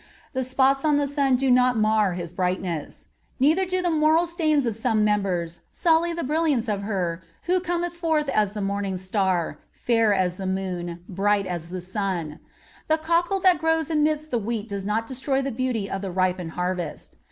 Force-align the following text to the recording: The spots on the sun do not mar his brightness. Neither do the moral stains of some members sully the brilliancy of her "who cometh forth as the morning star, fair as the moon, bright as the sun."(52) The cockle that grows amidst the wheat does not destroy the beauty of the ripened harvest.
The 0.33 0.43
spots 0.43 0.83
on 0.83 0.97
the 0.97 1.07
sun 1.07 1.35
do 1.35 1.51
not 1.51 1.77
mar 1.77 2.13
his 2.13 2.31
brightness. 2.31 3.09
Neither 3.39 3.65
do 3.65 3.83
the 3.83 3.91
moral 3.91 4.25
stains 4.25 4.65
of 4.65 4.75
some 4.75 5.03
members 5.03 5.61
sully 5.69 6.11
the 6.11 6.23
brilliancy 6.23 6.71
of 6.71 6.81
her 6.81 7.21
"who 7.43 7.59
cometh 7.59 7.93
forth 7.93 8.27
as 8.29 8.53
the 8.53 8.61
morning 8.61 8.97
star, 8.97 9.59
fair 9.71 10.11
as 10.11 10.37
the 10.37 10.47
moon, 10.47 11.03
bright 11.07 11.45
as 11.45 11.69
the 11.69 11.81
sun."(52) 11.81 12.39
The 12.87 12.97
cockle 12.97 13.39
that 13.41 13.59
grows 13.59 13.91
amidst 13.91 14.31
the 14.31 14.39
wheat 14.39 14.67
does 14.67 14.87
not 14.87 15.05
destroy 15.05 15.39
the 15.43 15.51
beauty 15.51 15.87
of 15.87 16.01
the 16.01 16.09
ripened 16.09 16.53
harvest. 16.53 17.15